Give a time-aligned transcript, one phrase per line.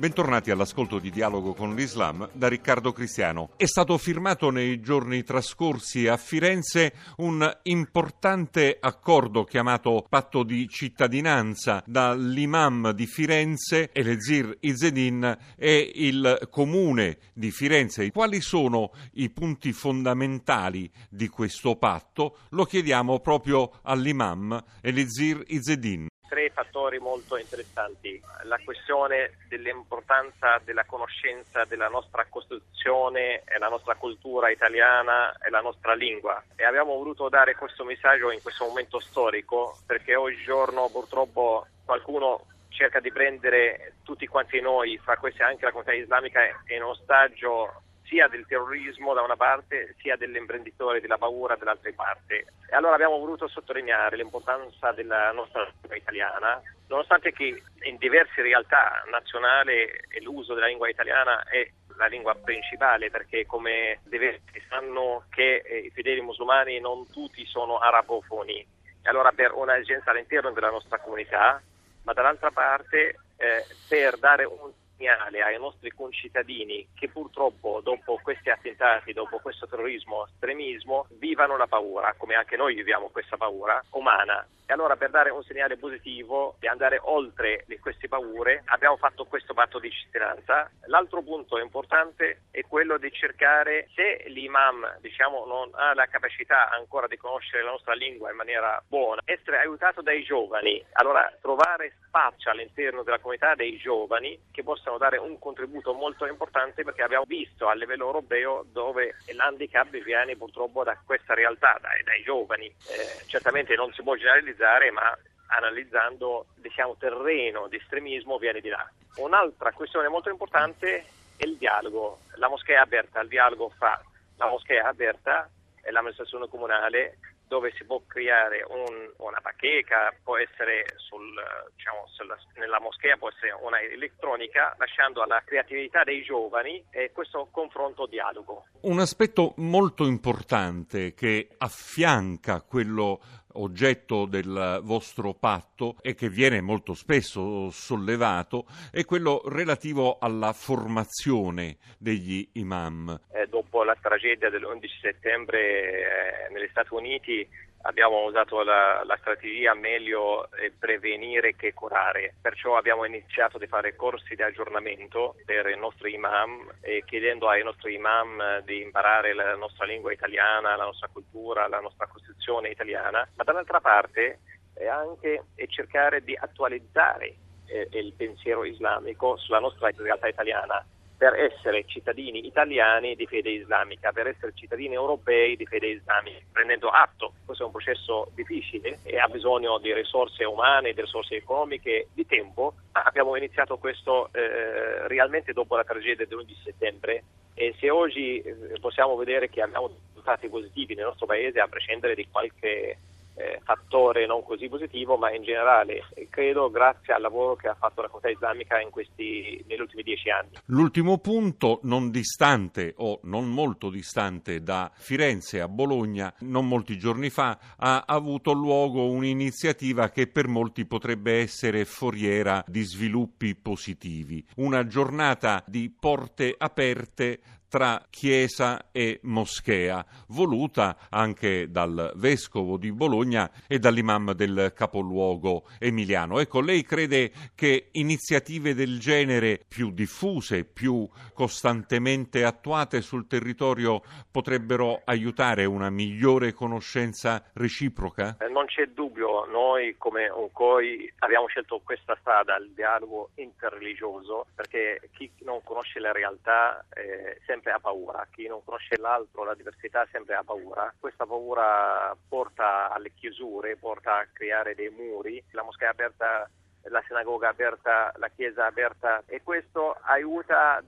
[0.00, 3.50] Bentornati all'ascolto di Dialogo con l'Islam da Riccardo Cristiano.
[3.56, 11.82] È stato firmato nei giorni trascorsi a Firenze un importante accordo chiamato Patto di cittadinanza
[11.84, 18.10] dall'imam di Firenze, Elezir Izzedin, e il comune di Firenze.
[18.10, 22.38] Quali sono i punti fondamentali di questo patto?
[22.52, 28.22] Lo chiediamo proprio all'imam Elezir Izzedin tre fattori molto interessanti.
[28.44, 35.60] La questione dell'importanza della conoscenza della nostra Costituzione e la nostra cultura italiana e la
[35.60, 36.40] nostra lingua.
[36.54, 43.00] E abbiamo voluto dare questo messaggio in questo momento storico perché oggigiorno purtroppo qualcuno cerca
[43.00, 48.44] di prendere tutti quanti noi, fra questi anche la comunità islamica, in ostaggio sia del
[48.46, 52.44] terrorismo da una parte sia dell'imprenditore della paura dall'altra parte.
[52.68, 59.04] E allora abbiamo voluto sottolineare l'importanza della nostra lingua italiana, nonostante che in diverse realtà
[59.10, 59.88] nazionali
[60.22, 65.90] l'uso della lingua italiana è la lingua principale perché come diversi sanno che eh, i
[65.90, 68.66] fedeli musulmani non tutti sono arabofoni.
[69.02, 71.62] E allora per un'esigenza all'interno della nostra comunità,
[72.02, 78.50] ma dall'altra parte eh, per dare un segnale ai nostri concittadini che purtroppo dopo questi
[78.50, 84.46] attentati, dopo questo terrorismo, estremismo, vivano la paura, come anche noi viviamo questa paura umana.
[84.66, 89.52] E allora per dare un segnale positivo e andare oltre queste paure abbiamo fatto questo
[89.52, 90.70] patto di cittadinanza.
[90.86, 97.08] L'altro punto importante è quello di cercare se l'imam diciamo, non ha la capacità ancora
[97.08, 100.84] di conoscere la nostra lingua in maniera buona, essere aiutato dai giovani.
[100.92, 106.84] Allora trovare spazio all'interno della comunità dei giovani che possano dare un contributo molto importante
[106.84, 112.22] perché abbiamo visto a livello europeo dove l'handicap viene purtroppo da questa realtà, dai, dai
[112.22, 112.66] giovani.
[112.66, 115.16] Eh, certamente non si può generalizzare, ma
[115.48, 118.88] analizzando diciamo, terreno di estremismo viene di là.
[119.16, 121.04] Un'altra questione molto importante
[121.36, 122.20] è il dialogo.
[122.36, 124.00] La moschea è aperta, il dialogo fra
[124.36, 125.48] la moschea aperta
[125.82, 127.18] e l'amministrazione comunale
[127.50, 131.34] dove si può creare un, una bacheca, può essere sul,
[131.74, 137.48] diciamo, sulla, nella moschea, può essere una elettronica, lasciando alla creatività dei giovani e questo
[137.50, 138.66] confronto dialogo.
[138.82, 143.18] Un aspetto molto importante che affianca quello
[143.54, 151.78] oggetto del vostro patto e che viene molto spesso sollevato è quello relativo alla formazione
[151.98, 153.20] degli imam.
[153.32, 157.48] Eh, dopo la tragedia dell'11 settembre eh, negli Stati Uniti
[157.82, 160.48] abbiamo usato la, la, strategia meglio
[160.78, 166.68] prevenire che curare, perciò abbiamo iniziato a fare corsi di aggiornamento per i nostri imam
[167.06, 172.06] chiedendo ai nostri imam di imparare la nostra lingua italiana, la nostra cultura, la nostra
[172.06, 174.40] Costituzione italiana, ma dall'altra parte
[174.74, 177.34] è anche cercare di attualizzare
[177.66, 180.84] eh, il pensiero islamico sulla nostra realtà italiana
[181.20, 186.88] per essere cittadini italiani di fede islamica, per essere cittadini europei di fede islamica, prendendo
[186.88, 187.34] atto.
[187.44, 192.24] Questo è un processo difficile e ha bisogno di risorse umane, di risorse economiche, di
[192.24, 192.72] tempo.
[192.92, 199.14] Abbiamo iniziato questo eh, realmente dopo la tragedia dell'11 settembre e se oggi eh, possiamo
[199.16, 202.96] vedere che abbiamo risultati positivi nel nostro paese, a prescindere di qualche
[203.34, 208.02] eh, fattore non così positivo, ma in generale credo grazie al lavoro che ha fatto
[208.02, 210.50] la comunità islamica questi, negli ultimi dieci anni.
[210.66, 217.30] L'ultimo punto, non distante o non molto distante da Firenze a Bologna, non molti giorni
[217.30, 224.44] fa ha avuto luogo un'iniziativa che per molti potrebbe essere foriera di sviluppi positivi.
[224.56, 233.48] Una giornata di porte aperte tra chiesa e moschea, voluta anche dal vescovo di Bologna
[233.68, 236.40] e dall'imam del capoluogo emiliano.
[236.40, 245.02] Ecco, lei crede che iniziative del genere più diffuse, più costantemente attuate sul territorio potrebbero
[245.04, 248.36] aiutare una migliore conoscenza reciproca?
[248.40, 255.08] Eh, non c'è dubbio, noi come UNCOI abbiamo scelto questa strada, il dialogo interreligioso, perché
[255.12, 259.54] chi non conosce la realtà eh, sempre sempre ha paura, chi non conosce l'altro, la
[259.54, 260.92] diversità sempre ha paura.
[260.98, 265.42] Questa paura porta alle chiusure, porta a creare dei muri.
[265.50, 266.48] La moschea è aperta
[266.84, 270.82] la sinagoga aperta, la chiesa aperta e questo aiuta a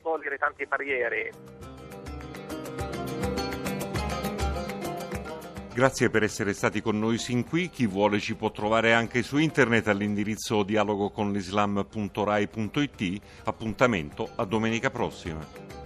[0.00, 1.54] togliere tante barriere.
[5.74, 7.68] Grazie per essere stati con noi sin qui.
[7.68, 13.22] Chi vuole ci può trovare anche su internet all'indirizzo dialogoconlislam.rai.it.
[13.42, 15.83] Appuntamento a domenica prossima.